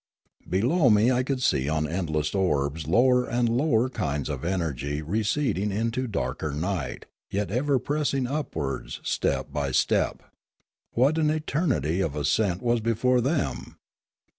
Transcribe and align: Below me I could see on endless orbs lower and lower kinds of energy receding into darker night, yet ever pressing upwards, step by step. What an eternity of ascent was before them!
Below 0.49 0.89
me 0.89 1.11
I 1.11 1.21
could 1.21 1.43
see 1.43 1.69
on 1.69 1.87
endless 1.87 2.33
orbs 2.33 2.87
lower 2.87 3.23
and 3.23 3.47
lower 3.47 3.87
kinds 3.87 4.29
of 4.29 4.43
energy 4.43 5.03
receding 5.03 5.71
into 5.71 6.07
darker 6.07 6.51
night, 6.51 7.05
yet 7.29 7.51
ever 7.51 7.77
pressing 7.77 8.25
upwards, 8.25 8.99
step 9.03 9.53
by 9.53 9.69
step. 9.71 10.23
What 10.93 11.19
an 11.19 11.29
eternity 11.29 12.01
of 12.01 12.15
ascent 12.15 12.63
was 12.63 12.79
before 12.81 13.21
them! 13.21 13.77